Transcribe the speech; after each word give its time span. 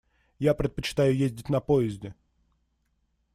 Я 0.39 0.55
предпочитаю 0.55 1.15
ездить 1.15 1.49
на 1.49 1.59
поезде. 1.59 2.15